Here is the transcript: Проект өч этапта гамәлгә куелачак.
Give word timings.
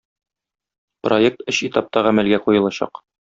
Проект 1.07 1.45
өч 1.53 1.61
этапта 1.69 2.05
гамәлгә 2.09 2.43
куелачак. 2.47 3.05